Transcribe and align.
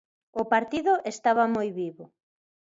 O 0.41 0.43
partido 0.53 0.93
estaba 1.13 1.43
moi 1.55 1.67
vivo. 1.81 2.05